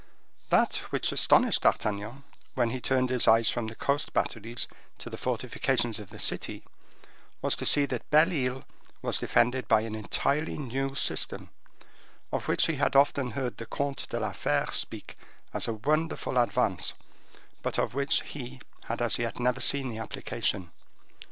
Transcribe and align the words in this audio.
That 0.49 0.77
which 0.89 1.11
astonished 1.11 1.61
D'Artagnan, 1.61 2.23
when 2.55 2.71
he 2.71 2.81
turned 2.81 3.11
his 3.11 3.27
eyes 3.27 3.51
from 3.51 3.67
the 3.67 3.75
coast 3.75 4.13
batteries 4.13 4.67
to 4.97 5.11
the 5.11 5.15
fortifications 5.17 5.99
of 5.99 6.09
the 6.09 6.17
city, 6.17 6.63
was 7.43 7.55
to 7.57 7.67
see 7.67 7.85
that 7.85 8.09
Belle 8.09 8.33
Isle 8.33 8.63
was 9.03 9.19
defended 9.19 9.67
by 9.67 9.81
an 9.81 9.93
entirely 9.93 10.57
new 10.57 10.95
system, 10.95 11.51
of 12.31 12.47
which 12.47 12.65
he 12.65 12.77
had 12.77 12.95
often 12.95 13.29
heard 13.37 13.57
the 13.57 13.67
Comte 13.67 14.09
de 14.09 14.19
la 14.19 14.31
Fere 14.31 14.69
speak 14.73 15.19
as 15.53 15.67
a 15.67 15.73
wonderful 15.73 16.39
advance, 16.39 16.95
but 17.61 17.77
of 17.77 17.93
which 17.93 18.21
he 18.23 18.59
had 18.85 19.03
as 19.03 19.19
yet 19.19 19.39
never 19.39 19.61
seen 19.61 19.89
the 19.89 19.99
application. 19.99 20.71